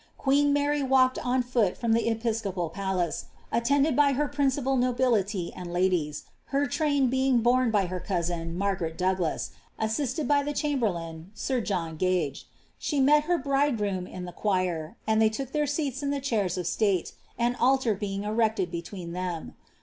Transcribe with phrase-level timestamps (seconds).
[0.17, 5.71] Queen Mary walked on foot from the episcopal palace, attended by her principal nobility and
[5.71, 11.61] ladies— her tram being borne by her cousin, Margaret Douglas, assisted by the chamberlain, sir
[11.61, 12.47] John Gage.
[12.79, 16.23] She met her briile groom in ihe choir, and they look iheir seal* in ihe
[16.23, 19.53] chairs of state, an altar being erected between them.